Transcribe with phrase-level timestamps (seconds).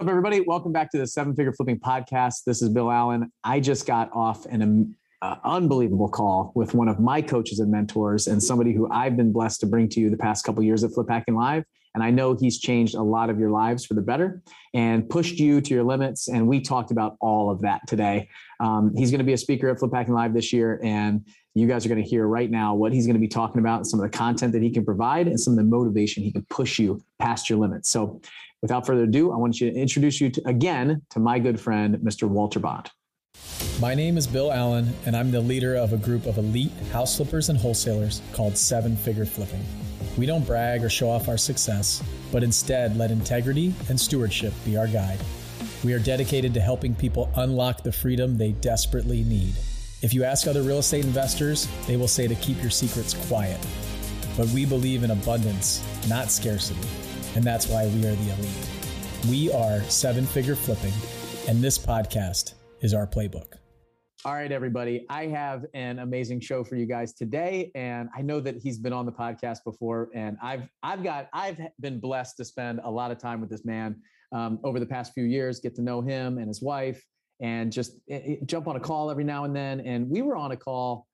[0.00, 0.40] up, everybody?
[0.40, 2.44] Welcome back to the Seven Figure Flipping Podcast.
[2.46, 3.30] This is Bill Allen.
[3.44, 8.26] I just got off an uh, unbelievable call with one of my coaches and mentors,
[8.26, 10.92] and somebody who I've been blessed to bring to you the past couple years at
[10.92, 11.64] Flip Hacking Live.
[11.94, 14.42] And I know he's changed a lot of your lives for the better
[14.72, 16.28] and pushed you to your limits.
[16.28, 18.30] And we talked about all of that today.
[18.58, 21.66] Um, he's going to be a speaker at Flip Hacking Live this year, and you
[21.66, 24.00] guys are going to hear right now what he's going to be talking about, some
[24.00, 26.78] of the content that he can provide, and some of the motivation he can push
[26.78, 27.90] you past your limits.
[27.90, 28.22] So,
[28.62, 31.96] without further ado, I want you to introduce you to, again to my good friend,
[31.98, 32.28] Mr.
[32.28, 32.90] Walter Bond.
[33.80, 37.16] My name is Bill Allen, and I'm the leader of a group of elite house
[37.16, 39.64] flippers and wholesalers called Seven Figure Flipping.
[40.18, 44.76] We don't brag or show off our success, but instead let integrity and stewardship be
[44.76, 45.20] our guide.
[45.82, 49.54] We are dedicated to helping people unlock the freedom they desperately need.
[50.02, 53.64] If you ask other real estate investors, they will say to keep your secrets quiet.
[54.36, 56.86] But we believe in abundance, not scarcity,
[57.34, 58.68] and that's why we are the elite.
[59.28, 60.92] We are seven figure flipping,
[61.48, 63.54] and this podcast is our playbook.
[64.24, 65.06] All right, everybody.
[65.08, 68.92] I have an amazing show for you guys today, and I know that he's been
[68.92, 73.10] on the podcast before, and I've I've got I've been blessed to spend a lot
[73.10, 73.96] of time with this man
[74.32, 77.02] um, over the past few years, get to know him and his wife,
[77.40, 79.80] and just it, eh, it, eh, jump on a call every now and then.
[79.80, 81.06] And we were on a call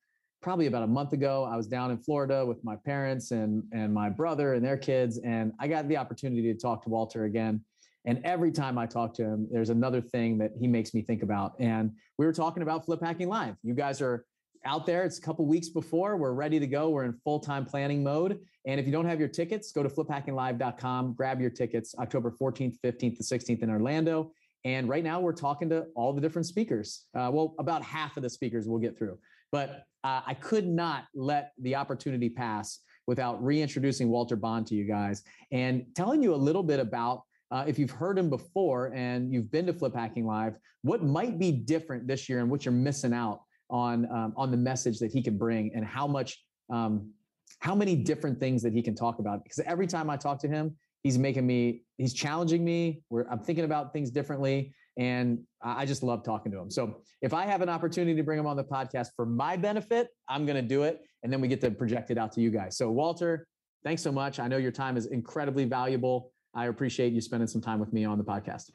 [0.46, 1.44] probably about a month ago.
[1.44, 5.18] I was down in Florida with my parents and and my brother and their kids,
[5.18, 7.64] and I got the opportunity to talk to Walter again
[8.06, 11.24] and every time I talk to him, there's another thing that he makes me think
[11.24, 11.54] about.
[11.58, 13.56] And we were talking about Flip Hacking Live.
[13.64, 14.24] You guys are
[14.64, 15.04] out there.
[15.04, 16.16] It's a couple weeks before.
[16.16, 16.88] We're ready to go.
[16.88, 18.38] We're in full time planning mode.
[18.64, 22.78] And if you don't have your tickets, go to fliphackinglive.com, grab your tickets October 14th,
[22.84, 24.30] 15th, and 16th in Orlando.
[24.64, 27.06] And right now, we're talking to all the different speakers.
[27.14, 29.18] Uh, well, about half of the speakers we'll get through.
[29.52, 34.84] But uh, I could not let the opportunity pass without reintroducing Walter Bond to you
[34.84, 39.32] guys and telling you a little bit about uh, if you've heard him before and
[39.32, 42.72] you've been to Flip Hacking Live, what might be different this year and what you're
[42.72, 46.40] missing out on um, on the message that he can bring and how much
[46.72, 47.10] um,
[47.58, 50.48] how many different things that he can talk about because every time I talk to
[50.48, 53.02] him, he's making me he's challenging me.
[53.08, 56.70] Where I'm thinking about things differently, and I just love talking to him.
[56.70, 60.08] So if I have an opportunity to bring him on the podcast for my benefit,
[60.28, 62.50] I'm going to do it, and then we get to project it out to you
[62.50, 62.76] guys.
[62.76, 63.46] So Walter,
[63.84, 64.38] thanks so much.
[64.38, 66.32] I know your time is incredibly valuable.
[66.54, 68.70] I appreciate you spending some time with me on the podcast.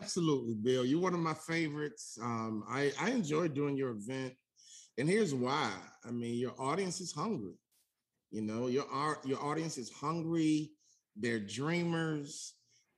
[0.00, 0.84] Absolutely, Bill.
[0.84, 2.18] You're one of my favorites.
[2.20, 4.34] Um, I, I enjoy doing your event.
[4.98, 5.70] And here's why.
[6.06, 7.54] I mean, your audience is hungry.
[8.30, 8.84] You know, your
[9.24, 10.72] your audience is hungry,
[11.14, 12.54] they're dreamers,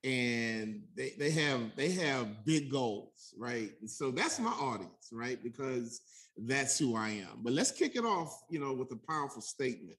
[0.07, 3.73] and they, they have they have big goals, right?
[3.81, 5.43] And so that's my audience, right?
[5.43, 6.01] Because
[6.37, 7.41] that's who I am.
[7.43, 9.99] But let's kick it off, you know, with a powerful statement.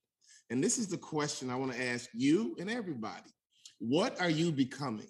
[0.50, 3.34] And this is the question I want to ask you and everybody.
[3.79, 5.09] What are you becoming?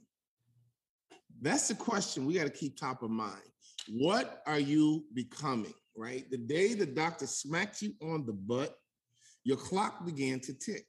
[1.41, 3.44] That's the question we got to keep top of mind.
[3.90, 5.75] What are you becoming?
[5.96, 6.25] Right?
[6.31, 8.75] The day the doctor smacked you on the butt,
[9.44, 10.85] your clock began to tick.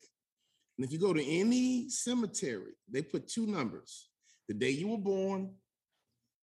[0.78, 4.08] And if you go to any cemetery, they put two numbers
[4.46, 5.50] the day you were born,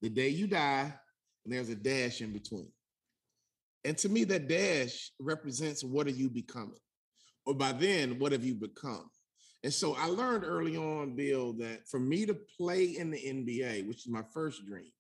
[0.01, 0.93] the day you die,
[1.43, 2.67] and there's a dash in between.
[3.85, 6.77] And to me, that dash represents what are you becoming?
[7.45, 9.09] Or by then, what have you become?
[9.63, 13.87] And so I learned early on, Bill, that for me to play in the NBA,
[13.87, 14.91] which is my first dream,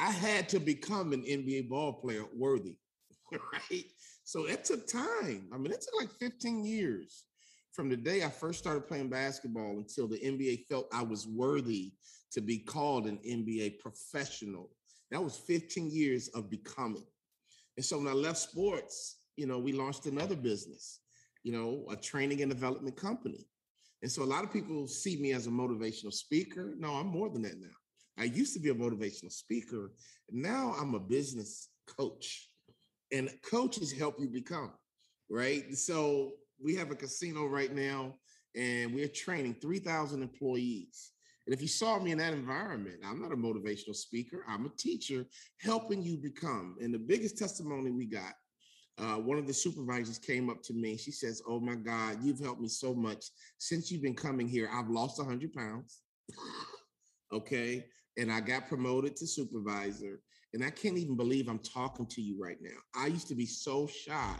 [0.00, 2.76] I had to become an NBA ball player worthy,
[3.32, 3.84] right?
[4.24, 5.48] So it took time.
[5.52, 7.24] I mean, it took like 15 years
[7.80, 11.94] from the day I first started playing basketball until the NBA felt I was worthy
[12.30, 14.68] to be called an NBA professional.
[15.10, 17.06] That was 15 years of becoming.
[17.78, 21.00] And so when I left sports, you know, we launched another business,
[21.42, 23.48] you know, a training and development company.
[24.02, 26.74] And so a lot of people see me as a motivational speaker.
[26.76, 27.68] No, I'm more than that now.
[28.18, 29.94] I used to be a motivational speaker.
[30.30, 32.46] Now I'm a business coach.
[33.10, 34.72] And coaches help you become,
[35.30, 35.74] right?
[35.74, 36.32] So
[36.62, 38.14] we have a casino right now
[38.56, 41.12] and we're training 3,000 employees.
[41.46, 44.70] And if you saw me in that environment, I'm not a motivational speaker, I'm a
[44.76, 45.26] teacher
[45.60, 46.76] helping you become.
[46.80, 48.34] And the biggest testimony we got
[48.98, 50.96] uh, one of the supervisors came up to me.
[50.96, 53.24] She says, Oh my God, you've helped me so much.
[53.58, 56.02] Since you've been coming here, I've lost 100 pounds.
[57.32, 57.86] okay.
[58.18, 60.20] And I got promoted to supervisor.
[60.52, 62.76] And I can't even believe I'm talking to you right now.
[62.94, 64.36] I used to be so shy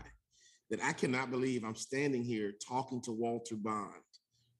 [0.70, 3.92] that I cannot believe I'm standing here talking to Walter Bond.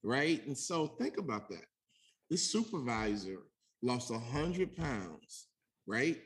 [0.03, 0.45] Right.
[0.47, 1.65] And so think about that.
[2.31, 3.39] This supervisor
[3.83, 5.49] lost 100 pounds.
[5.87, 6.19] Right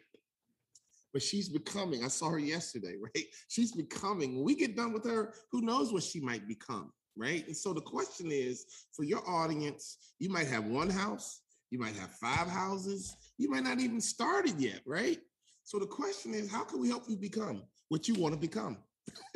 [1.15, 2.05] but she's becoming.
[2.05, 3.25] I saw her yesterday, right?
[3.49, 4.35] She's becoming.
[4.35, 7.47] When we get done with her, who knows what she might become, right?
[7.47, 11.41] And so the question is for your audience, you might have one house,
[11.71, 13.17] You might have five houses.
[13.39, 15.19] You might not even started yet, right?
[15.63, 18.77] So the question is, how can we help you become what you want to become?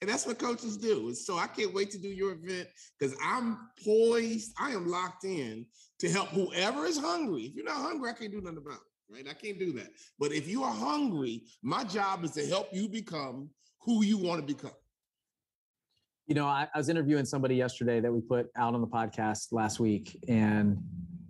[0.00, 1.14] and that's what coaches do.
[1.14, 2.68] So I can't wait to do your event
[2.98, 4.52] because I'm poised.
[4.58, 5.66] I am locked in
[6.00, 7.42] to help whoever is hungry.
[7.42, 9.26] If you're not hungry, I can't do nothing about it, right?
[9.28, 9.88] I can't do that.
[10.18, 13.50] But if you are hungry, my job is to help you become
[13.80, 14.72] who you want to become.
[16.26, 19.48] You know, I, I was interviewing somebody yesterday that we put out on the podcast
[19.52, 20.78] last week, and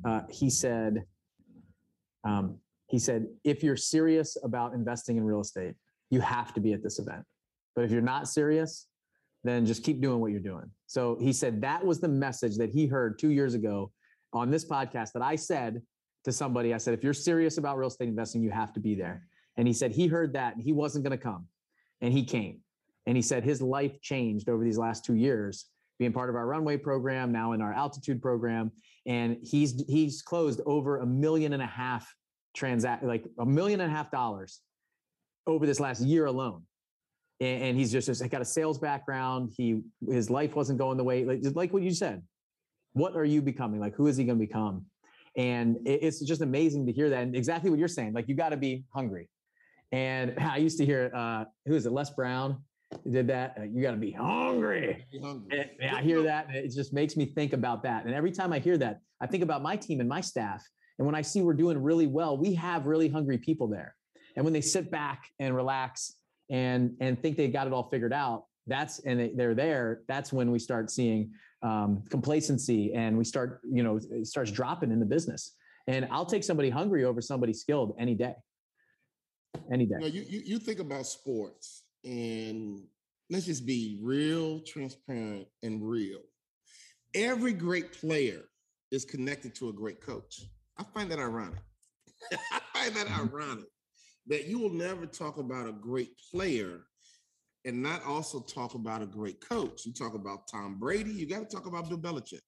[0.04, 1.04] uh, he said,
[2.24, 2.58] um,
[2.88, 5.74] he said, if you're serious about investing in real estate,
[6.10, 7.24] you have to be at this event.
[7.74, 8.86] But if you're not serious,
[9.44, 10.70] then just keep doing what you're doing.
[10.86, 13.90] So he said that was the message that he heard two years ago
[14.32, 15.82] on this podcast that I said
[16.24, 16.72] to somebody.
[16.74, 19.26] I said, if you're serious about real estate investing, you have to be there.
[19.56, 21.46] And he said he heard that and he wasn't going to come.
[22.00, 22.60] And he came.
[23.06, 25.66] And he said his life changed over these last two years,
[25.98, 28.70] being part of our runway program, now in our altitude program.
[29.06, 32.12] And he's he's closed over a million and a half
[32.54, 34.60] transact like a million and a half dollars
[35.46, 36.62] over this last year alone
[37.42, 39.52] and, and he's just, just got a sales background.
[39.56, 42.22] He his life wasn't going the way like like what you said.
[42.92, 43.80] What are you becoming?
[43.80, 44.86] Like who is he going to become?
[45.36, 47.22] And it, it's just amazing to hear that.
[47.22, 48.12] And exactly what you're saying.
[48.12, 49.28] Like you got to be hungry.
[49.90, 51.92] And I used to hear uh, who is it?
[51.92, 52.62] Les Brown
[53.10, 53.56] did that.
[53.58, 55.04] Uh, you got to be hungry.
[55.10, 55.70] Be hungry.
[55.80, 58.04] And, I hear that, and it just makes me think about that.
[58.04, 60.62] And every time I hear that, I think about my team and my staff.
[60.98, 63.96] And when I see we're doing really well, we have really hungry people there.
[64.36, 66.12] And when they sit back and relax
[66.52, 70.32] and and think they got it all figured out that's and they, they're there that's
[70.32, 71.32] when we start seeing
[71.62, 75.56] um, complacency and we start you know it starts dropping in the business.
[75.88, 78.36] And i'll take somebody hungry over somebody skilled any day.
[79.72, 79.96] Any day.
[79.96, 82.84] You, know, you, you, you think about sports and
[83.30, 86.20] let's just be real transparent and real.
[87.14, 88.42] Every great player
[88.92, 90.42] is connected to a great coach.
[90.78, 91.60] I find that ironic.
[92.52, 93.34] I find that mm-hmm.
[93.34, 93.71] ironic
[94.26, 96.80] that you will never talk about a great player
[97.64, 99.86] and not also talk about a great coach.
[99.86, 102.40] You talk about Tom Brady, you got to talk about Bill Belichick.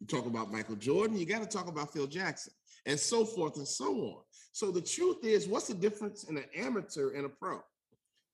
[0.00, 2.52] You talk about Michael Jordan, you got to talk about Phil Jackson,
[2.86, 4.22] and so forth and so on.
[4.52, 7.60] So the truth is, what's the difference in an amateur and a pro?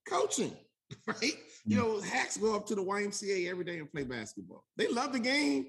[0.09, 0.57] Coaching,
[1.07, 1.35] right?
[1.65, 1.81] You mm.
[1.81, 4.65] know, hacks go up to the YMCA every day and play basketball.
[4.77, 5.67] They love the game,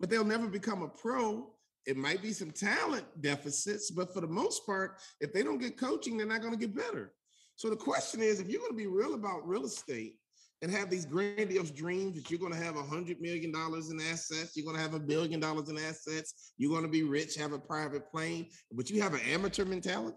[0.00, 1.53] but they'll never become a pro
[1.86, 5.78] it might be some talent deficits, but for the most part, if they don't get
[5.78, 7.12] coaching, they're not going to get better.
[7.56, 10.16] So the question is, if you're going to be real about real estate
[10.62, 14.00] and have these grandiose dreams that you're going to have a hundred million dollars in
[14.00, 17.36] assets, you're going to have a billion dollars in assets, you're going to be rich,
[17.36, 20.16] have a private plane, but you have an amateur mentality.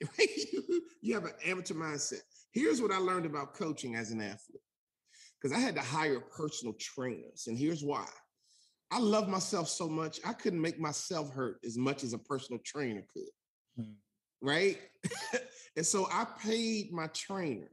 [1.00, 2.20] you have an amateur mindset.
[2.50, 4.62] Here's what I learned about coaching as an athlete,
[5.40, 8.06] because I had to hire personal trainers, and here's why.
[8.94, 10.20] I love myself so much.
[10.24, 13.24] I couldn't make myself hurt as much as a personal trainer could.
[13.76, 13.94] Hmm.
[14.40, 14.78] Right.
[15.76, 17.72] and so I paid my trainer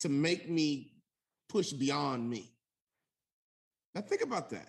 [0.00, 0.92] to make me
[1.48, 2.52] push beyond me.
[3.94, 4.68] Now, think about that.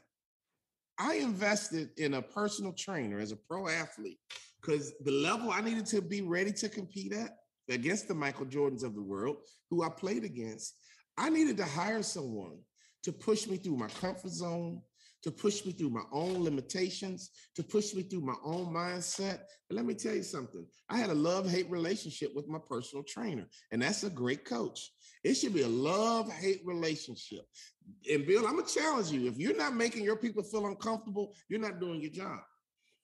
[0.97, 4.19] I invested in a personal trainer as a pro athlete
[4.61, 7.31] because the level I needed to be ready to compete at
[7.67, 9.39] against the Michael Jordans of the world,
[9.69, 10.75] who I played against,
[11.17, 12.59] I needed to hire someone
[13.03, 14.81] to push me through my comfort zone,
[15.23, 19.39] to push me through my own limitations, to push me through my own mindset.
[19.67, 23.03] But let me tell you something I had a love hate relationship with my personal
[23.03, 24.91] trainer, and that's a great coach.
[25.23, 27.45] It should be a love hate relationship.
[28.09, 29.27] And Bill, I'm gonna challenge you.
[29.27, 32.39] If you're not making your people feel uncomfortable, you're not doing your job.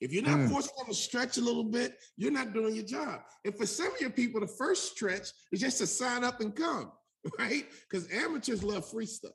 [0.01, 0.49] If you're not mm.
[0.49, 3.21] forcing them to stretch a little bit, you're not doing your job.
[3.45, 6.53] And for some of your people, the first stretch is just to sign up and
[6.53, 6.91] come,
[7.39, 7.65] right?
[7.89, 9.31] Because amateurs love free stuff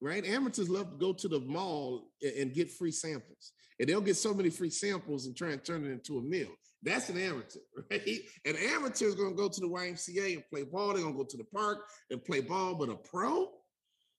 [0.00, 0.24] right?
[0.26, 3.52] Amateurs love to go to the mall and get free samples.
[3.78, 6.50] And they'll get so many free samples and try and turn it into a meal.
[6.82, 8.06] That's an amateur, right?
[8.44, 10.88] An amateur is going to go to the YMCA and play ball.
[10.88, 12.74] They're going to go to the park and play ball.
[12.74, 13.48] But a pro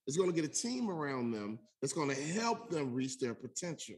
[0.08, 3.34] is going to get a team around them that's going to help them reach their
[3.34, 3.96] potential.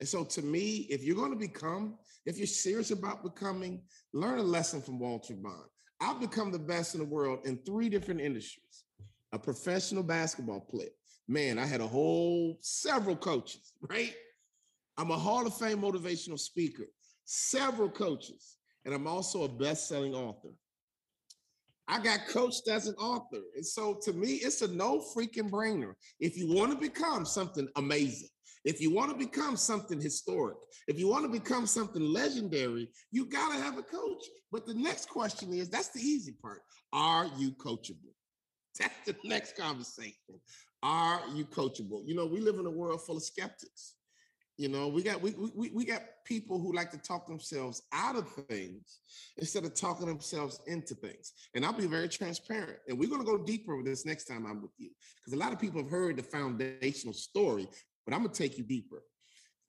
[0.00, 3.82] And so, to me, if you're going to become, if you're serious about becoming,
[4.14, 5.66] learn a lesson from Walter Bond.
[6.00, 8.84] I've become the best in the world in three different industries
[9.32, 10.88] a professional basketball player,
[11.30, 14.14] man, I had a whole several coaches, right?
[14.98, 16.84] I'm a Hall of Fame motivational speaker,
[17.24, 20.50] several coaches, and I'm also a best-selling author.
[21.88, 23.40] I got coached as an author.
[23.56, 25.94] And so to me, it's a no freaking brainer.
[26.20, 28.28] If you want to become something amazing,
[28.64, 30.56] if you want to become something historic,
[30.86, 34.22] if you want to become something legendary, you got to have a coach.
[34.52, 36.60] But the next question is that's the easy part.
[36.92, 38.14] Are you coachable?
[38.78, 40.40] That's the next conversation.
[40.82, 42.06] Are you coachable?
[42.06, 43.94] You know, we live in a world full of skeptics.
[44.56, 48.16] You know, we got we, we we got people who like to talk themselves out
[48.16, 48.98] of things
[49.38, 51.32] instead of talking themselves into things.
[51.54, 52.78] And I'll be very transparent.
[52.86, 55.54] And we're to go deeper with this next time I'm with you because a lot
[55.54, 57.68] of people have heard the foundational story,
[58.04, 59.02] but I'm to take you deeper.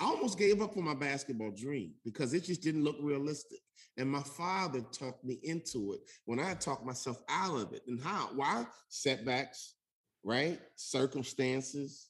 [0.02, 3.60] I almost gave up on my basketball dream because it just didn't look realistic.
[3.98, 7.84] And my father talked me into it when I talked myself out of it.
[7.88, 8.30] And how?
[8.36, 8.66] Why?
[8.90, 9.76] Setbacks,
[10.24, 10.60] right?
[10.76, 12.08] Circumstances,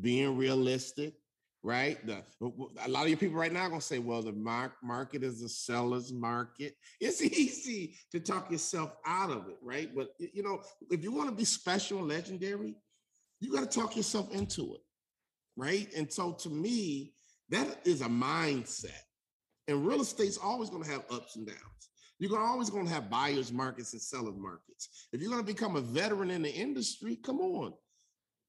[0.00, 1.14] being realistic,
[1.62, 2.06] right?
[2.06, 2.22] The,
[2.84, 5.42] a lot of you people right now are gonna say, well, the mark, market is
[5.42, 6.74] a seller's market.
[7.00, 9.90] It's easy to talk yourself out of it, right?
[9.94, 12.76] But you know, if you want to be special and legendary,
[13.40, 14.80] you got to talk yourself into it,
[15.56, 15.88] right?
[15.96, 17.14] And so to me,
[17.50, 18.90] that is a mindset.
[19.66, 21.58] And real estate's always going to have ups and downs.
[22.18, 25.08] You're always going to have buyers markets and sellers markets.
[25.12, 27.74] If you're going to become a veteran in the industry, come on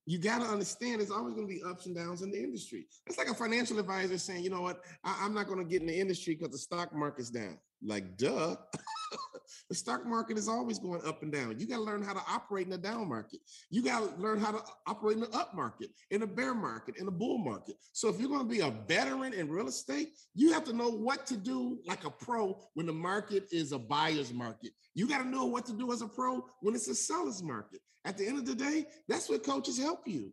[0.05, 2.85] you got to understand there's always going to be ups and downs in the industry.
[3.07, 5.81] It's like a financial advisor saying, you know what, I, am not going to get
[5.81, 7.57] in the industry because the stock market's down.
[7.85, 8.55] Like, duh.
[9.69, 11.59] the stock market is always going up and down.
[11.59, 13.39] You got to learn how to operate in a down market.
[13.69, 16.97] You got to learn how to operate in the up market, in a bear market,
[16.97, 17.75] in a bull market.
[17.93, 20.89] So if you're going to be a veteran in real estate, you have to know
[20.89, 24.71] what to do like a pro when the market is a buyer's market.
[24.93, 27.81] You got to know what to do as a pro when it's a seller's market.
[28.05, 30.31] At the end of the day, that's what coaches help you.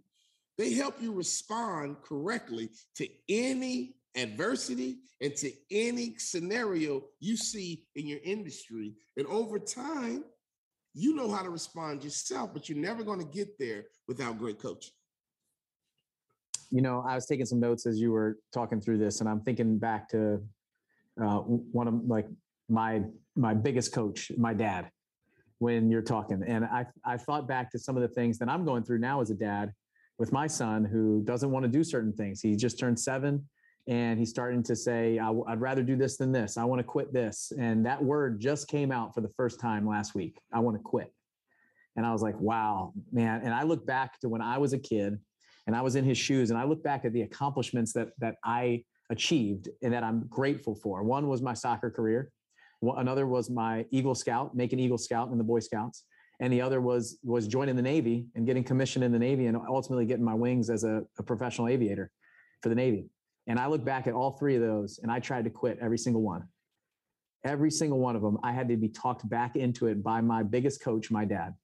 [0.59, 8.07] They help you respond correctly to any adversity and to any scenario you see in
[8.07, 8.95] your industry.
[9.17, 10.25] And over time,
[10.95, 14.59] you know how to respond yourself, but you're never going to get there without great
[14.59, 14.93] coaching.
[16.71, 19.41] You know, I was taking some notes as you were talking through this, and I'm
[19.41, 20.43] thinking back to
[21.23, 22.27] uh, one of like
[22.69, 23.03] my
[23.37, 24.91] my biggest coach, my dad
[25.59, 26.43] when you're talking.
[26.45, 29.21] And I, I thought back to some of the things that I'm going through now
[29.21, 29.73] as a dad
[30.19, 32.41] with my son who doesn't want to do certain things.
[32.41, 33.49] He just turned seven
[33.89, 36.57] and he's starting to say, I'd rather do this than this.
[36.57, 37.53] I want to quit this.
[37.59, 40.39] And that word just came out for the first time last week.
[40.53, 41.13] I want to quit.
[41.97, 43.43] And I was like, wow, man.
[43.43, 45.19] And I look back to when I was a kid
[45.67, 48.37] and I was in his shoes and I look back at the accomplishments that, that
[48.45, 51.03] I achieved and that I'm grateful for.
[51.03, 52.31] One was my soccer career.
[52.83, 56.05] Another was my Eagle Scout, making Eagle Scout in the Boy Scouts,
[56.41, 59.57] and the other was was joining the Navy and getting commissioned in the Navy, and
[59.57, 62.11] ultimately getting my wings as a, a professional aviator
[62.61, 63.07] for the Navy.
[63.47, 65.99] And I look back at all three of those, and I tried to quit every
[65.99, 66.45] single one.
[67.45, 70.43] Every single one of them, I had to be talked back into it by my
[70.45, 71.55] biggest coach, my dad.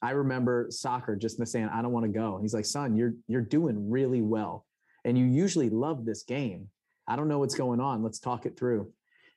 [0.00, 3.14] I remember soccer just saying, "I don't want to go," and he's like, "Son, you're
[3.26, 4.66] you're doing really well,
[5.04, 6.70] and you usually love this game.
[7.06, 8.02] I don't know what's going on.
[8.02, 8.90] Let's talk it through."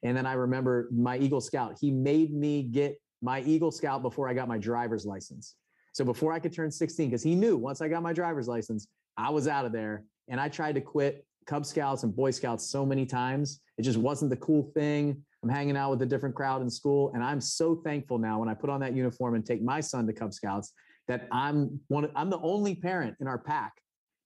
[0.04, 4.30] And then I remember my Eagle Scout, he made me get my Eagle Scout before
[4.30, 5.56] I got my driver's license.
[5.94, 8.88] So before I could turn 16, because he knew once I got my driver's license,
[9.16, 10.06] I was out of there.
[10.28, 13.62] And I tried to quit Cub Scouts and Boy Scouts so many times.
[13.78, 15.24] It just wasn't the cool thing.
[15.42, 17.12] I'm hanging out with a different crowd in school.
[17.14, 20.08] And I'm so thankful now when I put on that uniform and take my son
[20.08, 20.74] to Cub Scouts
[21.08, 23.74] that I'm one, I'm the only parent in our pack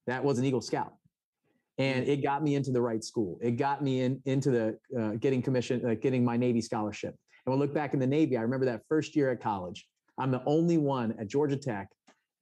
[0.05, 0.93] that was an Eagle Scout
[1.77, 2.09] and mm.
[2.09, 3.37] it got me into the right school.
[3.41, 7.15] It got me in into the uh, getting commission, uh, getting my Navy scholarship.
[7.45, 9.87] And when I look back in the Navy, I remember that first year at college.
[10.17, 11.89] I'm the only one at Georgia Tech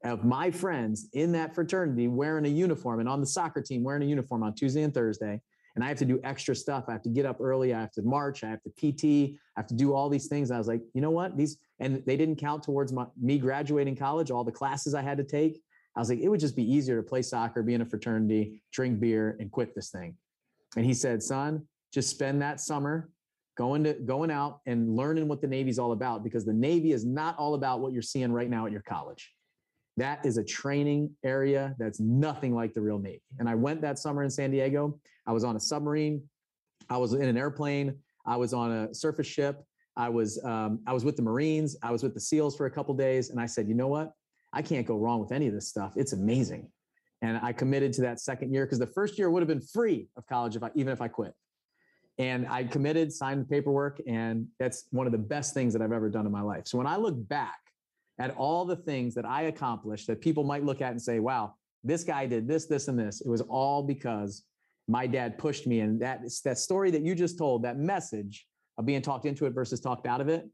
[0.06, 4.04] of my friends in that fraternity wearing a uniform and on the soccer team wearing
[4.04, 5.42] a uniform on Tuesday and Thursday.
[5.76, 6.86] And I have to do extra stuff.
[6.88, 7.74] I have to get up early.
[7.74, 8.46] I have to march.
[8.46, 9.36] I have to PT.
[9.58, 10.50] I have to do all these things.
[10.50, 11.36] And I was like, you know what?
[11.36, 14.32] These and they didn't count towards my me graduating college.
[14.32, 15.62] All the classes I had to take
[15.96, 18.62] I was like, it would just be easier to play soccer, be in a fraternity,
[18.72, 20.16] drink beer, and quit this thing.
[20.76, 23.10] And he said, son, just spend that summer
[23.58, 27.06] going to going out and learning what the Navy's all about because the Navy is
[27.06, 29.32] not all about what you're seeing right now at your college.
[29.98, 33.22] That is a training area that's nothing like the real Navy.
[33.40, 35.00] And I went that summer in San Diego.
[35.26, 36.22] I was on a submarine.
[36.90, 37.96] I was in an airplane.
[38.26, 39.64] I was on a surface ship.
[39.96, 41.78] I was um, I was with the Marines.
[41.82, 44.12] I was with the SEALs for a couple days, and I said, you know what?
[44.52, 45.94] I can't go wrong with any of this stuff.
[45.96, 46.70] It's amazing.
[47.22, 50.10] And I committed to that second year because the first year would have been free
[50.18, 51.34] of college if I even if I quit.
[52.18, 55.92] And I committed, signed the paperwork, and that's one of the best things that I've
[55.92, 56.68] ever done in my life.
[56.68, 57.60] So when I look back
[58.20, 61.56] at all the things that I accomplished that people might look at and say, wow,
[61.84, 64.44] this guy did this, this, and this, it was all because
[64.88, 65.82] my dad pushed me.
[65.82, 69.52] And that, that story that you just told, that message of being talked into it
[69.52, 70.48] versus talked out of it,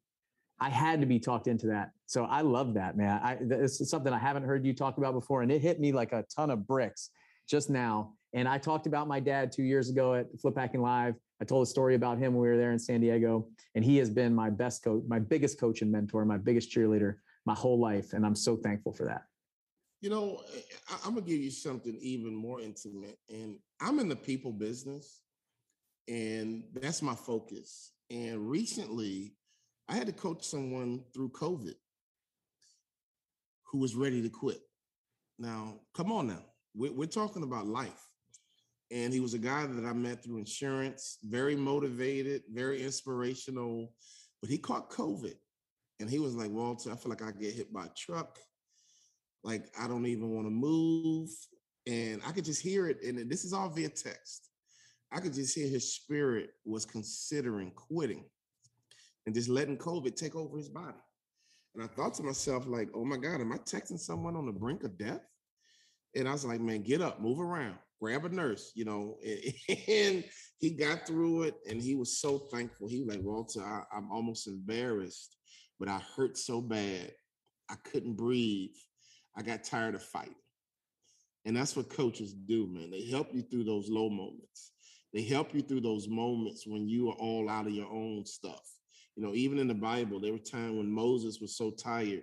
[0.60, 1.92] I had to be talked into that.
[2.06, 3.20] So I love that, man.
[3.24, 5.92] I, this is something I haven't heard you talk about before, and it hit me
[5.92, 7.10] like a ton of bricks
[7.50, 8.14] just now.
[8.34, 11.16] And I talked about my dad two years ago at Flip Hacking Live.
[11.42, 13.98] I told a story about him when we were there in San Diego, and he
[13.98, 17.80] has been my best coach, my biggest coach and mentor, my biggest cheerleader my whole
[17.80, 19.24] life, and I'm so thankful for that.
[20.02, 24.10] You know, eh, I, I'm gonna give you something even more intimate, and I'm in
[24.10, 25.22] the people business,
[26.08, 27.92] and that's my focus.
[28.10, 29.36] And recently,
[29.88, 31.76] I had to coach someone through COVID
[33.72, 34.60] who was ready to quit.
[35.40, 36.44] Now, come on now,
[36.76, 38.08] we're, we're talking about life.
[38.92, 43.94] And he was a guy that I met through insurance, very motivated, very inspirational,
[44.42, 45.36] but he caught COVID.
[46.02, 48.40] And he was like, Walter, I feel like I get hit by a truck.
[49.44, 51.30] Like, I don't even want to move.
[51.88, 53.02] And I could just hear it.
[53.04, 54.50] And this is all via text.
[55.12, 58.26] I could just hear his spirit was considering quitting
[59.26, 60.98] and just letting COVID take over his body.
[61.76, 64.52] And I thought to myself, like, oh my God, am I texting someone on the
[64.52, 65.22] brink of death?
[66.16, 69.18] And I was like, man, get up, move around, grab a nurse, you know.
[69.88, 70.24] And
[70.58, 72.88] he got through it and he was so thankful.
[72.90, 75.38] He was like, Walter, I, I'm almost embarrassed,
[75.82, 77.12] but I hurt so bad.
[77.68, 78.76] I couldn't breathe.
[79.36, 80.36] I got tired of fighting.
[81.44, 82.92] And that's what coaches do, man.
[82.92, 84.74] They help you through those low moments.
[85.12, 88.62] They help you through those moments when you are all out of your own stuff.
[89.16, 92.22] You know, even in the Bible, there were times when Moses was so tired,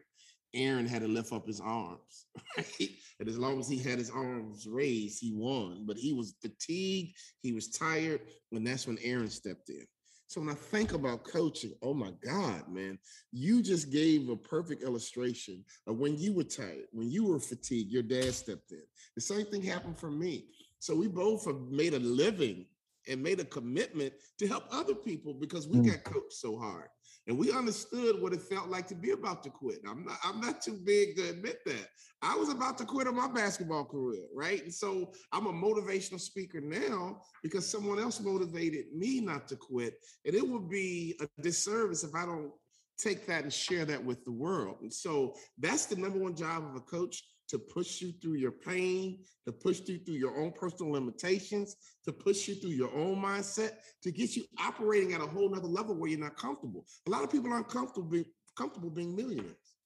[0.55, 2.91] Aaron had to lift up his arms, right?
[3.19, 5.85] And as long as he had his arms raised, he won.
[5.85, 8.21] But he was fatigued, he was tired,
[8.53, 9.85] and that's when Aaron stepped in.
[10.29, 12.99] So when I think about coaching, oh my God, man,
[13.33, 17.91] you just gave a perfect illustration of when you were tired, when you were fatigued,
[17.91, 18.83] your dad stepped in.
[19.15, 20.45] The same thing happened for me.
[20.81, 22.67] So we both have made a living
[23.09, 25.87] and made a commitment to help other people because we mm.
[25.87, 26.89] got coached so hard
[27.29, 29.81] and we understood what it felt like to be about to quit.
[29.87, 31.89] I'm not I'm not too big to admit that.
[32.23, 34.63] I was about to quit on my basketball career, right?
[34.65, 39.95] And so I'm a motivational speaker now because someone else motivated me not to quit.
[40.25, 42.51] And it would be a disservice if I don't
[42.99, 44.79] take that and share that with the world.
[44.81, 48.53] And so that's the number one job of a coach to push you through your
[48.53, 53.17] pain, to push you through your own personal limitations, to push you through your own
[53.17, 56.85] mindset, to get you operating at a whole nother level where you're not comfortable.
[57.07, 58.27] A lot of people aren't comfortable being
[58.57, 59.77] comfortable being millionaires.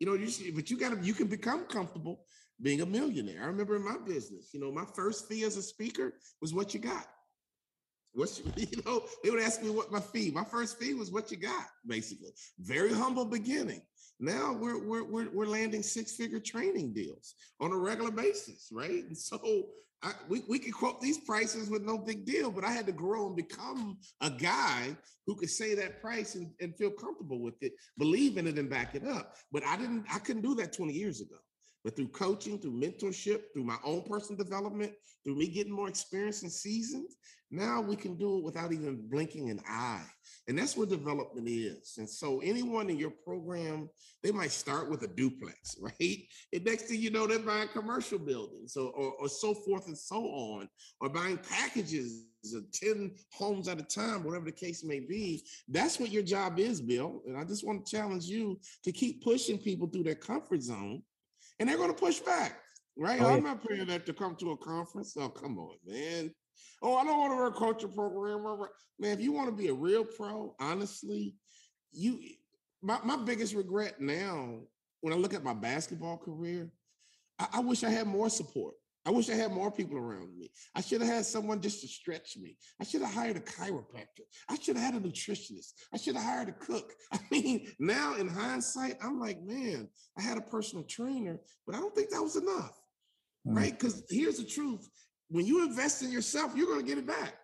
[0.00, 2.20] You know, you see, but you gotta you can become comfortable
[2.60, 3.42] being a millionaire.
[3.42, 6.74] I remember in my business, you know, my first fee as a speaker was what
[6.74, 7.06] you got.
[8.12, 10.30] What's you know, they would ask me what my fee.
[10.30, 12.30] My first fee was what you got, basically.
[12.58, 13.82] Very humble beginning.
[14.18, 19.04] Now we're we're we're, we're landing six figure training deals on a regular basis, right?
[19.04, 19.66] And so
[20.02, 22.92] I, we we could quote these prices with no big deal, but I had to
[22.92, 27.62] grow and become a guy who could say that price and, and feel comfortable with
[27.62, 29.34] it, believe in it, and back it up.
[29.52, 30.04] But I didn't.
[30.12, 31.36] I couldn't do that 20 years ago.
[31.84, 34.92] But through coaching, through mentorship, through my own personal development,
[35.24, 37.10] through me getting more experience and seasoned,
[37.50, 40.04] now we can do it without even blinking an eye.
[40.48, 41.94] And that's what development is.
[41.98, 43.88] And so anyone in your program,
[44.22, 46.18] they might start with a duplex, right?
[46.52, 49.98] And next thing you know, they're buying commercial buildings or, or, or so forth and
[49.98, 50.68] so on,
[51.00, 55.44] or buying packages of 10 homes at a time, whatever the case may be.
[55.68, 57.22] That's what your job is, Bill.
[57.26, 61.02] And I just want to challenge you to keep pushing people through their comfort zone
[61.58, 62.60] and they're going to push back,
[62.96, 63.20] right?
[63.20, 65.16] Oh, I'm not paying that to come to a conference.
[65.18, 66.30] Oh, come on, man.
[66.82, 68.42] Oh, I don't want to run a culture program.
[68.98, 71.34] Man, if you want to be a real pro, honestly,
[71.92, 72.18] you
[72.82, 74.60] my, my biggest regret now
[75.00, 76.70] when I look at my basketball career,
[77.38, 78.74] I, I wish I had more support.
[79.06, 80.50] I wish I had more people around me.
[80.74, 82.56] I should have had someone just to stretch me.
[82.80, 84.24] I should have hired a chiropractor.
[84.48, 85.74] I should have had a nutritionist.
[85.94, 86.92] I should have hired a cook.
[87.12, 89.88] I mean, now in hindsight, I'm like, man,
[90.18, 92.76] I had a personal trainer, but I don't think that was enough.
[93.46, 93.56] Mm.
[93.56, 93.78] Right?
[93.78, 94.88] Because here's the truth
[95.28, 97.34] when you invest in yourself, you're going to get it back.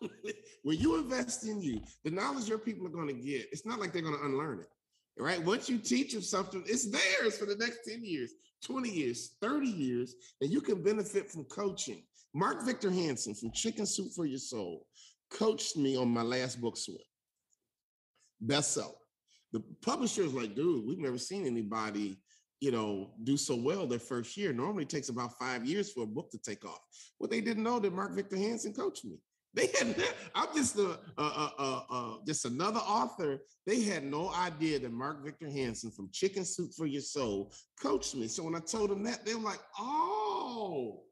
[0.62, 3.80] when you invest in you, the knowledge your people are going to get, it's not
[3.80, 4.68] like they're going to unlearn it.
[5.16, 5.42] Right?
[5.42, 8.32] Once you teach them something, it's theirs for the next 10 years,
[8.64, 12.02] 20 years, 30 years, and you can benefit from coaching.
[12.34, 14.86] Mark Victor Hansen from Chicken Soup for Your Soul
[15.30, 16.98] coached me on my last book, Swim.
[18.44, 18.92] Bestseller.
[19.52, 22.18] The publisher was like, dude, we've never seen anybody
[22.64, 24.50] you know, do so well their first year.
[24.50, 26.80] Normally takes about five years for a book to take off.
[27.20, 29.18] Well, they didn't know that Mark Victor Hansen coached me.
[29.56, 29.94] They had
[30.34, 33.38] I'm just a, a, a, a, just another author.
[33.66, 38.16] They had no idea that Mark Victor Hansen from Chicken Soup for Your Soul coached
[38.16, 38.26] me.
[38.26, 41.04] So when I told them that, they were like, "Oh,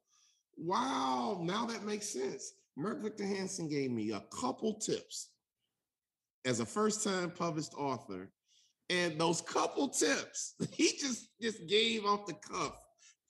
[0.56, 1.38] wow!
[1.40, 5.28] Now that makes sense." Mark Victor Hansen gave me a couple tips
[6.44, 8.32] as a first-time published author
[8.92, 12.76] and those couple tips he just just gave off the cuff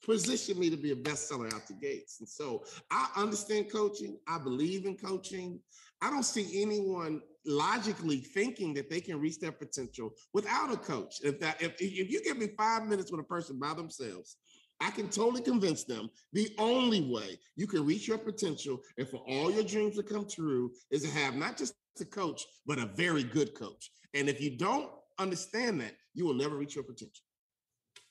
[0.04, 2.18] positioned me to be a bestseller out the gates.
[2.20, 4.18] And so I understand coaching.
[4.28, 5.60] I believe in coaching.
[6.00, 11.16] I don't see anyone logically thinking that they can reach their potential without a coach.
[11.22, 14.36] If that if, if you give me five minutes with a person by themselves,
[14.80, 19.18] I can totally convince them the only way you can reach your potential and for
[19.28, 22.86] all your dreams to come true is to have not just a coach, but a
[22.96, 23.92] very good coach.
[24.14, 24.90] And if you don't
[25.22, 27.24] understand that, you will never reach your potential.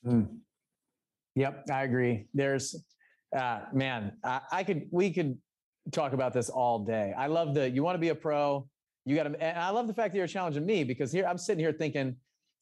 [0.05, 0.37] Mm.
[1.35, 2.27] Yep, I agree.
[2.33, 2.75] There's,
[3.37, 5.37] uh, man, I, I could, we could
[5.91, 7.13] talk about this all day.
[7.17, 8.67] I love the, you want to be a pro,
[9.05, 11.37] you got to, and I love the fact that you're challenging me because here I'm
[11.37, 12.15] sitting here thinking,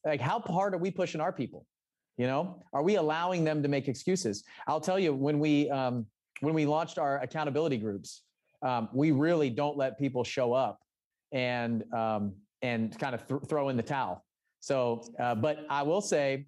[0.05, 1.65] like, how hard are we pushing our people?
[2.17, 4.43] You know, are we allowing them to make excuses?
[4.67, 6.05] I'll tell you when we um,
[6.41, 8.23] when we launched our accountability groups,
[8.61, 10.81] um, we really don't let people show up
[11.31, 14.25] and um, and kind of th- throw in the towel.
[14.59, 16.47] So, uh, but I will say,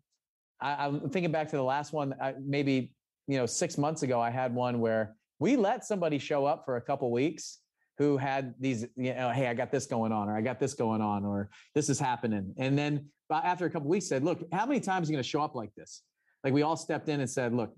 [0.59, 2.13] I, am thinking back to the last one.
[2.21, 2.93] I, maybe
[3.27, 6.77] you know six months ago, I had one where we let somebody show up for
[6.77, 7.59] a couple weeks
[7.97, 10.73] who had these, you know, hey, I got this going on, or I got this
[10.73, 12.53] going on, or this is happening.
[12.57, 15.29] And then after a couple weeks said, look, how many times are you going to
[15.29, 16.01] show up like this?
[16.43, 17.73] Like we all stepped in and said, look,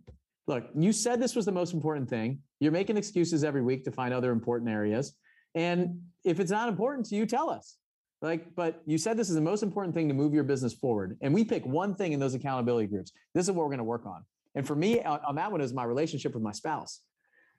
[0.47, 2.39] look, you said this was the most important thing.
[2.59, 5.13] You're making excuses every week to find other important areas.
[5.55, 7.77] And if it's not important to you, tell us.
[8.23, 11.17] Like, but you said this is the most important thing to move your business forward.
[11.21, 13.11] And we pick one thing in those accountability groups.
[13.33, 14.23] This is what we're going to work on.
[14.55, 17.01] And for me, on, that one is my relationship with my spouse.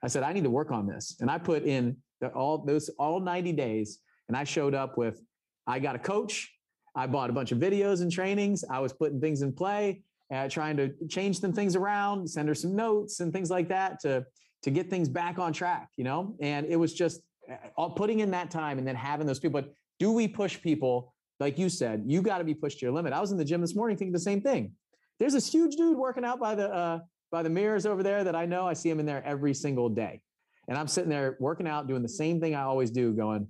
[0.01, 1.17] I said, I need to work on this.
[1.19, 1.97] And I put in
[2.33, 3.99] all those all 90 days.
[4.27, 5.21] And I showed up with,
[5.67, 6.51] I got a coach.
[6.95, 8.63] I bought a bunch of videos and trainings.
[8.67, 10.01] I was putting things in play,
[10.33, 13.99] uh, trying to change some things around, send her some notes and things like that
[13.99, 14.25] to,
[14.63, 16.35] to get things back on track, you know?
[16.39, 19.61] And it was just uh, all putting in that time and then having those people.
[19.61, 21.13] But do we push people?
[21.39, 23.13] Like you said, you got to be pushed to your limit.
[23.13, 24.71] I was in the gym this morning thinking the same thing.
[25.19, 26.99] There's this huge dude working out by the, uh,
[27.31, 28.67] by the mirrors over there that I know.
[28.67, 30.21] I see him in there every single day.
[30.67, 33.47] And I'm sitting there working out, doing the same thing I always do, going,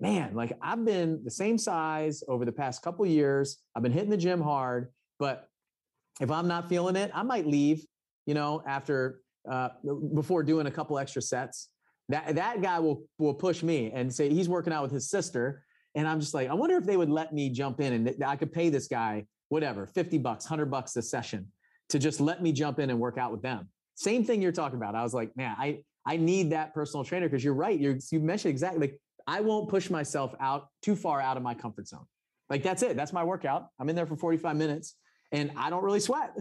[0.00, 3.58] man, like I've been the same size over the past couple years.
[3.74, 5.48] I've been hitting the gym hard, but
[6.20, 7.84] if I'm not feeling it, I might leave,
[8.26, 9.70] you know, after uh,
[10.14, 11.68] before doing a couple extra sets.
[12.10, 15.64] That that guy will will push me and say he's working out with his sister,
[15.94, 18.36] and I'm just like, I wonder if they would let me jump in and I
[18.36, 21.46] could pay this guy whatever, 50 bucks, 100 bucks a session
[21.90, 23.68] to just let me jump in and work out with them.
[23.94, 24.94] Same thing you're talking about.
[24.94, 27.78] I was like, man, I I need that personal trainer because you're right.
[27.78, 31.54] You're, you mentioned exactly like I won't push myself out too far out of my
[31.54, 32.04] comfort zone.
[32.50, 32.96] Like that's it.
[32.96, 33.68] That's my workout.
[33.78, 34.96] I'm in there for 45 minutes
[35.32, 36.32] and I don't really sweat.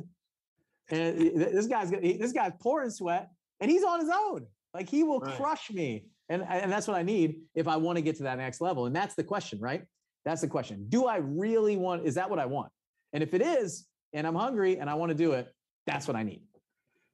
[0.90, 3.30] And eh, this guy's this guy's pouring sweat
[3.62, 4.48] and he's on his own.
[4.74, 5.36] Like he will right.
[5.36, 6.06] crush me.
[6.30, 8.86] And, and that's what I need if I want to get to that next level.
[8.86, 9.84] And that's the question, right?
[10.26, 10.86] That's the question.
[10.90, 12.72] Do I really want, is that what I want?
[13.12, 15.54] And if it is, and I'm hungry and I want to do it,
[15.86, 16.42] that's what I need.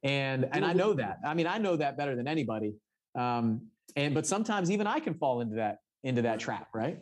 [0.02, 1.18] And and I know that.
[1.26, 2.74] I mean, I know that better than anybody.
[3.18, 3.62] Um,
[3.96, 6.98] and but sometimes even I can fall into that into that trap, right?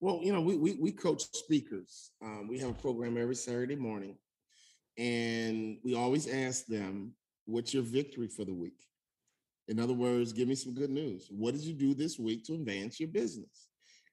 [0.00, 2.12] Well, you know, we we, we coach speakers.
[2.22, 4.16] Um, we have a program every Saturday morning,
[4.96, 7.12] and we always ask them,
[7.44, 8.80] "What's your victory for the week?"
[9.70, 11.28] In other words, give me some good news.
[11.30, 13.68] What did you do this week to advance your business?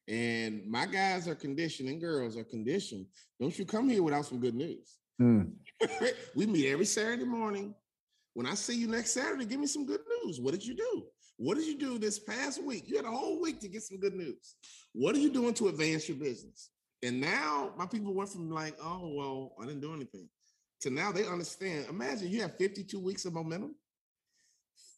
[0.08, 3.08] And my guys are conditioned and girls are conditioned.
[3.42, 5.00] Don't you come here without some good news.
[5.20, 5.52] Mm.
[6.36, 7.74] we meet every Saturday morning.
[8.36, 10.40] When I see you next Saturday, give me some good news.
[10.40, 11.06] What did you do?
[11.38, 12.84] What did you do this past week?
[12.88, 14.56] You had a whole week to get some good news.
[14.94, 16.70] What are you doing to advance your business?
[17.04, 20.30] And now my people went from like, oh, well, I didn't do anything
[20.82, 21.88] to now they understand.
[21.90, 23.76] Imagine you have 52 weeks of momentum,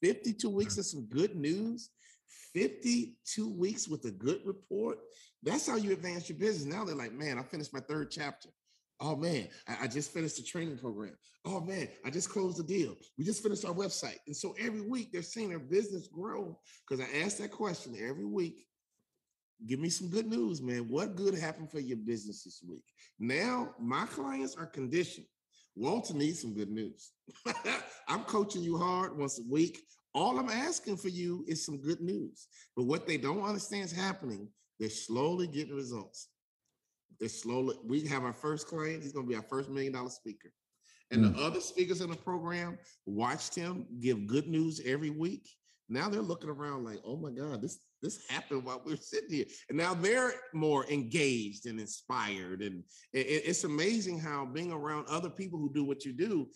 [0.02, 1.90] 52 weeks of some good news,
[2.54, 5.00] 52 weeks with a good report.
[5.44, 6.74] That's how you advance your business.
[6.74, 8.50] Now they're like, man, I finished my third chapter.
[9.02, 11.16] Oh man, I, I, just finished the training program.
[11.46, 12.96] Oh man, I just closed the deal.
[13.18, 14.18] We just finished our website.
[14.28, 18.26] And so every week they're seeing their business grow because I ask that question every
[18.26, 18.66] week.
[19.66, 20.90] Give me some good news, man.
[20.90, 22.84] What good happened for your business this week?
[23.20, 25.28] Now my clients are conditioned.
[25.80, 27.14] Walter needs some good news.
[28.10, 29.80] I'm coaching you hard once a week.
[30.14, 32.48] All I'm asking for you is some good news.
[32.76, 36.28] But what they don't understand is happening, they're slowly getting results.
[37.18, 37.76] They're slowly.
[37.86, 39.04] We have our first client.
[39.04, 40.52] He's going to be our first million dollar speaker.
[41.12, 41.34] And mm.
[41.34, 45.48] the other speakers in the program watched him give good news every week.
[45.90, 49.30] Now they're looking around like, oh my God, this this happened while we are sitting
[49.30, 49.46] here.
[49.68, 52.62] And now they're more engaged and inspired.
[52.62, 56.48] And it, it's amazing how being around other people who do what you do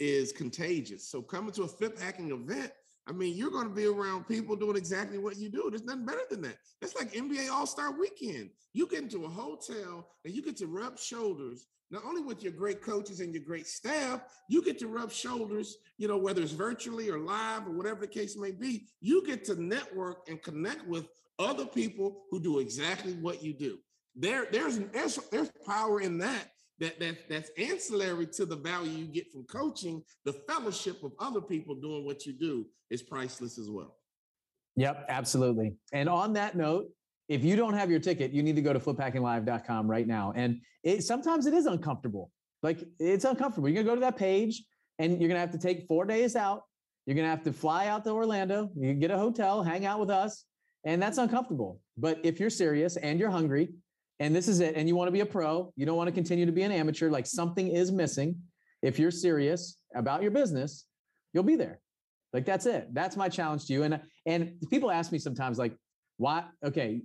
[0.00, 1.08] is contagious.
[1.08, 2.72] So coming to a flip hacking event
[3.10, 5.66] I mean, you're going to be around people doing exactly what you do.
[5.68, 6.56] There's nothing better than that.
[6.80, 8.50] That's like NBA All Star Weekend.
[8.72, 12.52] You get into a hotel and you get to rub shoulders not only with your
[12.52, 16.52] great coaches and your great staff, you get to rub shoulders, you know, whether it's
[16.52, 18.86] virtually or live or whatever the case may be.
[19.00, 23.78] You get to network and connect with other people who do exactly what you do.
[24.14, 26.50] There, there's, there's, there's power in that
[26.80, 31.40] that, that that's ancillary to the value you get from coaching, the fellowship of other
[31.40, 33.96] people doing what you do is priceless as well.
[34.76, 35.74] Yep, absolutely.
[35.92, 36.86] And on that note,
[37.30, 40.32] if you don't have your ticket, you need to go to fliphackinglive.com right now.
[40.34, 42.32] And it sometimes it is uncomfortable.
[42.64, 43.68] Like it's uncomfortable.
[43.68, 44.64] You're gonna go to that page
[44.98, 46.64] and you're gonna have to take four days out.
[47.06, 48.68] You're gonna have to fly out to Orlando.
[48.74, 50.44] You can get a hotel, hang out with us,
[50.84, 51.80] and that's uncomfortable.
[51.96, 53.74] But if you're serious and you're hungry,
[54.18, 56.12] and this is it, and you want to be a pro, you don't want to
[56.12, 58.34] continue to be an amateur, like something is missing.
[58.82, 60.84] If you're serious about your business,
[61.32, 61.80] you'll be there.
[62.32, 62.92] Like that's it.
[62.92, 63.84] That's my challenge to you.
[63.84, 65.76] And and people ask me sometimes, like,
[66.20, 66.44] why?
[66.62, 67.00] Okay,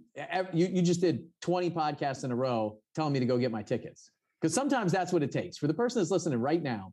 [0.51, 3.63] you you just did 20 podcasts in a row telling me to go get my
[3.63, 6.91] tickets because sometimes that's what it takes for the person that's listening right now,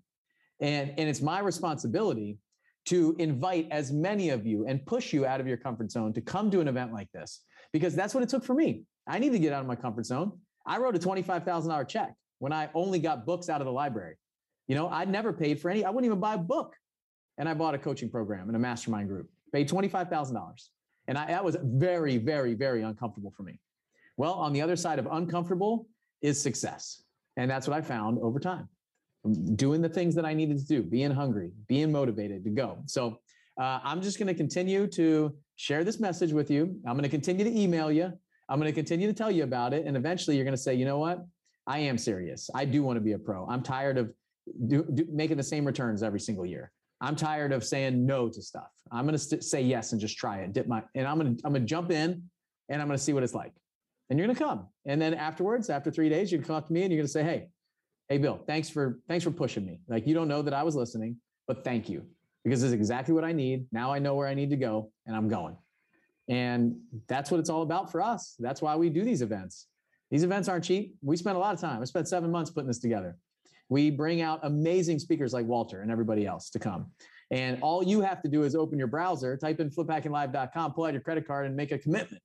[0.61, 2.39] and and it's my responsibility
[2.85, 6.21] to invite as many of you and push you out of your comfort zone to
[6.21, 7.41] come to an event like this
[7.73, 8.85] because that's what it took for me.
[9.09, 10.31] I need to get out of my comfort zone.
[10.65, 14.15] I wrote a $25,000 check when I only got books out of the library.
[14.69, 16.75] You know, I'd never paid for any, I wouldn't even buy a book.
[17.39, 20.69] And I bought a coaching program and a mastermind group, paid $25,000.
[21.09, 23.59] And I, that was very, very, very uncomfortable for me.
[24.17, 25.87] Well, on the other side of uncomfortable
[26.21, 27.03] is success.
[27.37, 28.69] And that's what I found over time
[29.55, 32.79] doing the things that I needed to do, being hungry, being motivated to go.
[32.87, 33.21] So
[33.61, 36.77] uh, I'm just going to continue to share this message with you.
[36.87, 38.13] I'm going to continue to email you.
[38.49, 39.87] I'm going to continue to tell you about it.
[39.87, 41.25] And eventually you're going to say, you know what?
[41.67, 42.51] I am serious.
[42.55, 43.47] I do want to be a pro.
[43.47, 44.13] I'm tired of
[44.67, 46.73] do, do, making the same returns every single year.
[47.01, 48.71] I'm tired of saying no to stuff.
[48.93, 50.53] I'm going to st- say yes and just try it.
[50.53, 52.23] Dip my, and I'm going to, I'm going to jump in
[52.69, 53.53] and I'm going to see what it's like.
[54.11, 54.67] And you're going to come.
[54.85, 56.99] And then afterwards, after three days, you're going to come up to me and you're
[56.99, 57.49] going to say, Hey,
[58.13, 59.81] Hey, Bill, thanks for, thanks for pushing me.
[59.89, 62.05] Like, you don't know that I was listening, but thank you
[62.45, 63.67] because this is exactly what I need.
[63.73, 65.57] Now I know where I need to go and I'm going.
[66.29, 66.77] And
[67.09, 68.37] that's what it's all about for us.
[68.39, 69.67] That's why we do these events.
[70.11, 70.95] These events aren't cheap.
[71.01, 71.81] We spent a lot of time.
[71.81, 73.17] I spent seven months putting this together.
[73.71, 76.91] We bring out amazing speakers like Walter and everybody else to come.
[77.33, 80.93] And all you have to do is open your browser, type in fliphackinglive.com, pull out
[80.93, 82.23] your credit card, and make a commitment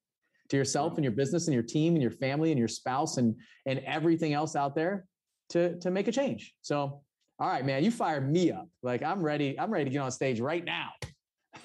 [0.50, 3.36] to yourself and your business and your team and your family and your spouse and,
[3.66, 5.06] and everything else out there
[5.50, 6.54] to, to make a change.
[6.62, 7.02] So,
[7.40, 8.68] all right, man, you fired me up.
[8.84, 9.60] Like I'm ready.
[9.60, 10.92] I'm ready to get on stage right now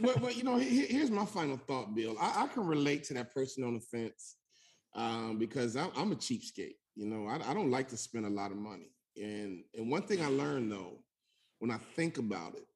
[0.00, 2.16] well, well, you know, here's my final thought, Bill.
[2.20, 4.36] I, I can relate to that person on the fence
[4.94, 6.76] um, because I'm, I'm, a cheapskate.
[6.94, 8.92] You know, I, I, don't like to spend a lot of money.
[9.16, 11.02] And and one thing I learned though,
[11.58, 12.66] when I think about it,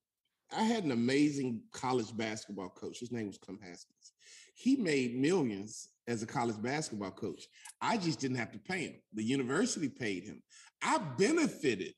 [0.52, 3.00] I had an amazing college basketball coach.
[3.00, 4.12] His name was Clem Haskins.
[4.54, 7.46] He made millions as a college basketball coach.
[7.80, 8.94] I just didn't have to pay him.
[9.12, 10.42] The university paid him.
[10.82, 11.94] I benefited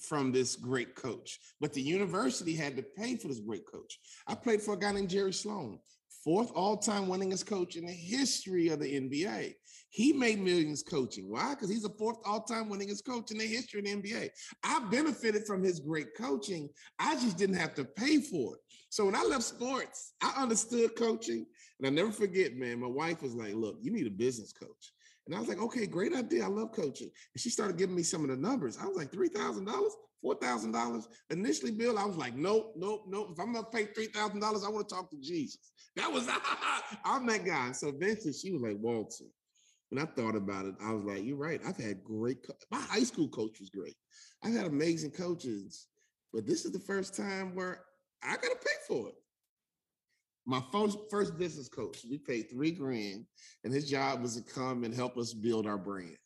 [0.00, 3.98] from this great coach, but the university had to pay for this great coach.
[4.26, 5.78] I played for a guy named Jerry Sloan,
[6.24, 9.54] fourth all-time winningest coach in the history of the NBA.
[9.88, 11.28] He made millions coaching.
[11.28, 11.54] Why?
[11.54, 14.28] Because he's the fourth all-time winningest coach in the history of the NBA.
[14.62, 16.68] I benefited from his great coaching.
[16.98, 18.60] I just didn't have to pay for it.
[18.90, 21.46] So when I left sports, I understood coaching.
[21.78, 24.92] And I never forget, man, my wife was like, look, you need a business coach.
[25.30, 26.44] And I was like, okay, great idea.
[26.44, 27.08] I love coaching.
[27.34, 28.76] And she started giving me some of the numbers.
[28.76, 29.64] I was like, $3,000,
[30.24, 31.04] $4,000.
[31.30, 33.28] Initially, Bill, I was like, nope, nope, nope.
[33.30, 35.70] If I'm going to pay $3,000, I want to talk to Jesus.
[35.94, 36.28] That was,
[37.04, 37.70] I'm that guy.
[37.70, 39.26] So eventually she was like, Walter.
[39.90, 41.60] When I thought about it, I was like, you're right.
[41.64, 43.94] I've had great, co- my high school coach was great.
[44.42, 45.86] I've had amazing coaches,
[46.32, 47.82] but this is the first time where
[48.22, 49.14] I got to pay for it
[50.46, 52.04] my first first business coach.
[52.08, 53.26] We paid three grand,
[53.64, 56.16] and his job was to come and help us build our brand.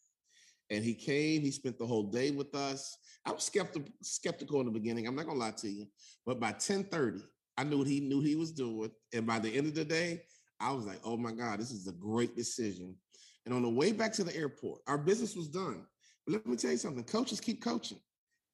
[0.71, 1.43] And he came.
[1.43, 2.97] He spent the whole day with us.
[3.27, 5.07] I was skeptical skeptical in the beginning.
[5.07, 5.87] I'm not gonna lie to you,
[6.25, 7.23] but by 10:30,
[7.57, 8.91] I knew what he knew he was doing.
[9.13, 10.23] And by the end of the day,
[10.61, 12.97] I was like, "Oh my God, this is a great decision."
[13.45, 15.87] And on the way back to the airport, our business was done.
[16.25, 18.01] But let me tell you something: coaches keep coaching.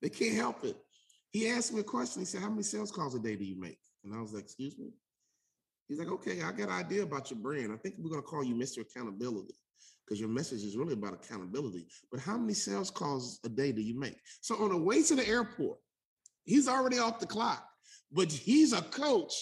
[0.02, 0.76] They can't help it.
[1.30, 2.22] He asked me a question.
[2.22, 4.44] He said, "How many sales calls a day do you make?" And I was like,
[4.44, 4.92] "Excuse me."
[5.90, 7.72] He's like, okay, I got an idea about your brand.
[7.72, 8.82] I think we're going to call you Mr.
[8.82, 9.54] Accountability
[10.06, 11.88] because your message is really about accountability.
[12.12, 14.16] But how many sales calls a day do you make?
[14.40, 15.78] So on the way to the airport,
[16.44, 17.66] he's already off the clock,
[18.12, 19.34] but he's a coach.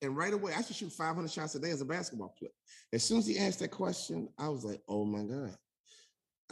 [0.00, 2.52] And right away, I should shoot 500 shots a day as a basketball player.
[2.92, 5.56] As soon as he asked that question, I was like, oh my God,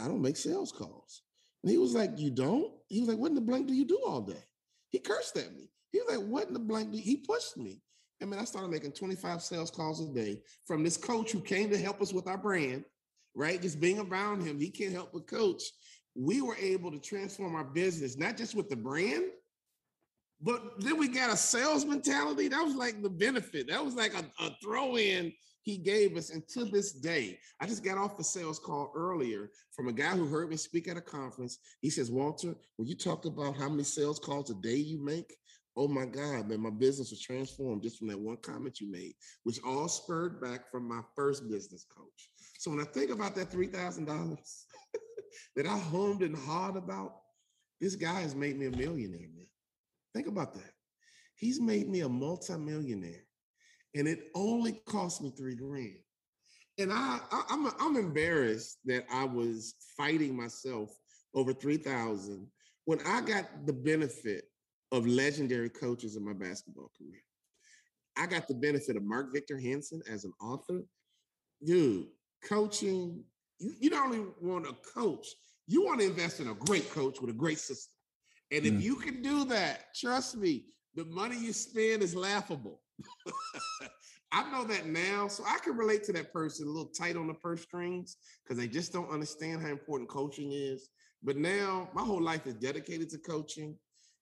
[0.00, 1.22] I don't make sales calls.
[1.62, 2.72] And he was like, you don't?
[2.88, 4.42] He was like, what in the blank do you do all day?
[4.90, 5.70] He cursed at me.
[5.92, 6.90] He was like, what in the blank?
[6.90, 7.80] Do He pushed me.
[8.24, 11.68] I mean, I started making 25 sales calls a day from this coach who came
[11.68, 12.82] to help us with our brand,
[13.34, 13.60] right?
[13.60, 15.62] Just being around him, he can't help but coach.
[16.14, 19.24] We were able to transform our business, not just with the brand,
[20.40, 22.48] but then we got a sales mentality.
[22.48, 23.68] That was like the benefit.
[23.68, 25.30] That was like a, a throw in
[25.64, 26.30] he gave us.
[26.30, 30.10] And to this day, I just got off a sales call earlier from a guy
[30.10, 31.58] who heard me speak at a conference.
[31.80, 35.34] He says, Walter, when you talked about how many sales calls a day you make,
[35.76, 39.14] oh my God, man, my business was transformed just from that one comment you made,
[39.42, 42.30] which all spurred back from my first business coach.
[42.58, 44.38] So when I think about that $3,000
[45.56, 47.16] that I hummed and hawed about,
[47.80, 49.46] this guy has made me a millionaire, man.
[50.14, 50.70] Think about that.
[51.34, 53.24] He's made me a multimillionaire,
[53.96, 55.98] and it only cost me three grand.
[56.78, 60.96] And I, I am I'm, I'm embarrassed that I was fighting myself
[61.34, 62.46] over three thousand
[62.84, 64.44] when I got the benefit
[64.94, 67.20] of legendary coaches in my basketball career.
[68.16, 70.82] I got the benefit of Mark Victor Hansen as an author.
[71.64, 72.06] Dude,
[72.48, 73.24] coaching,
[73.58, 75.26] you, you don't only want a coach,
[75.66, 77.92] you want to invest in a great coach with a great system.
[78.52, 78.66] And mm.
[78.76, 82.80] if you can do that, trust me, the money you spend is laughable.
[84.32, 87.26] I know that now, so I can relate to that person a little tight on
[87.26, 90.88] the purse strings because they just don't understand how important coaching is.
[91.22, 93.76] But now my whole life is dedicated to coaching.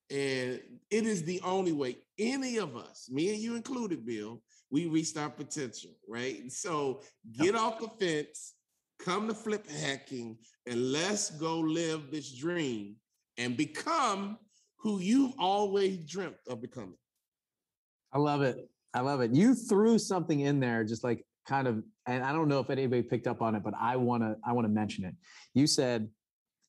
[0.09, 0.59] And
[0.91, 5.17] it is the only way any of us, me and you included, Bill, we reached
[5.17, 6.51] our potential, right?
[6.51, 8.53] So get off the fence,
[8.99, 10.37] come to flip hacking,
[10.67, 12.95] and let's go live this dream
[13.37, 14.37] and become
[14.77, 16.97] who you've always dreamt of becoming.
[18.11, 18.69] I love it.
[18.93, 19.33] I love it.
[19.33, 23.01] You threw something in there, just like kind of, and I don't know if anybody
[23.01, 25.15] picked up on it, but I want to, I want to mention it.
[25.53, 26.09] You said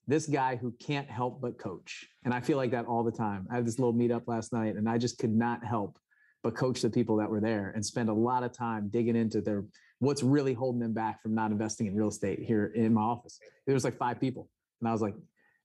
[0.06, 2.06] this guy who can't help but coach.
[2.24, 3.46] And I feel like that all the time.
[3.50, 5.98] I had this little meetup last night and I just could not help
[6.42, 9.40] but coach the people that were there and spend a lot of time digging into
[9.40, 9.64] their
[10.00, 13.38] what's really holding them back from not investing in real estate here in my office.
[13.66, 14.50] There was like five people.
[14.80, 15.14] And I was like,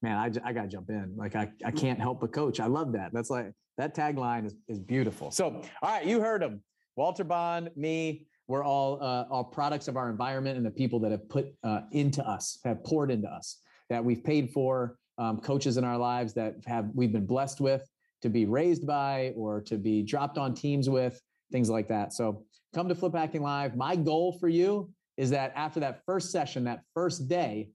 [0.02, 1.14] man, I, I got to jump in.
[1.18, 2.62] Like I, I can't help but coach.
[2.62, 3.12] I love that.
[3.12, 5.32] That's like, that tagline is, is beautiful.
[5.32, 6.62] So, all right, you heard him.
[6.96, 11.12] Walter Bond, me, we're all, uh, all products of our environment and the people that
[11.12, 13.58] have put uh, into us, have poured into us
[13.90, 17.88] that we've paid for, um, coaches in our lives that have we've been blessed with
[18.22, 21.22] to be raised by or to be dropped on teams with,
[21.52, 22.14] things like that.
[22.14, 23.76] So come to Flip Hacking Live.
[23.76, 27.70] My goal for you is that after that first session, that first day,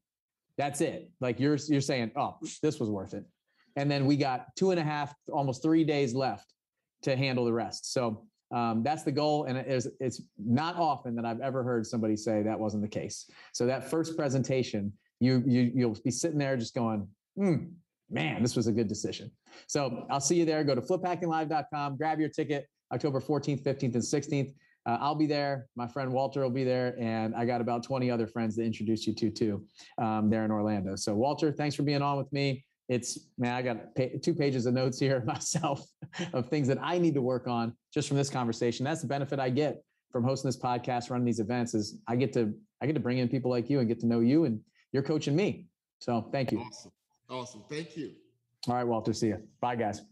[0.57, 1.11] that's it.
[1.20, 3.24] Like you're you're saying, oh, this was worth it.
[3.77, 6.53] And then we got two and a half, almost three days left
[7.03, 7.92] to handle the rest.
[7.92, 8.24] So
[8.55, 9.44] um, that's the goal.
[9.44, 12.88] And it is, it's not often that I've ever heard somebody say that wasn't the
[12.88, 13.29] case.
[13.53, 14.92] So that first presentation
[15.25, 17.57] you, you you'll be sitting there just going, hmm,
[18.11, 19.31] man, this was a good decision.
[19.67, 20.63] So I'll see you there.
[20.65, 24.55] Go to fliphackinglive.com, grab your ticket October 14th, 15th, and 16th.
[24.87, 25.67] Uh, I'll be there.
[25.77, 26.95] My friend Walter will be there.
[27.01, 29.65] And I got about 20 other friends to introduce you to too
[29.99, 30.95] um, there in Orlando.
[30.95, 32.65] So, Walter, thanks for being on with me.
[32.91, 35.87] It's, man, I got two pages of notes here myself
[36.35, 38.85] of things that I need to work on just from this conversation.
[38.85, 39.83] That's the benefit I get
[40.13, 43.19] from hosting this podcast, running these events is I get to, I get to bring
[43.19, 44.61] in people like you and get to know you and
[44.95, 45.67] you're coaching me.
[45.99, 46.61] So thank you.
[46.61, 46.93] Awesome.
[47.29, 47.65] Awesome.
[47.69, 48.13] Thank you.
[48.69, 49.13] All right, Walter.
[49.13, 49.43] See you.
[49.61, 50.03] Bye, guys.